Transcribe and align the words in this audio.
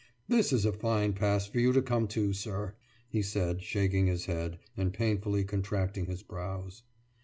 »This 0.27 0.51
is 0.51 0.65
a 0.65 0.71
fine 0.73 1.13
pass 1.13 1.45
for 1.45 1.59
you 1.59 1.73
to 1.73 1.81
come 1.83 2.07
to, 2.07 2.33
sir,« 2.33 2.73
he 3.07 3.21
said, 3.21 3.61
shaking 3.61 4.07
his 4.07 4.25
head 4.25 4.57
and 4.75 4.91
painfully 4.91 5.43
contracting 5.43 6.07
his 6.07 6.23
brows. 6.23 6.81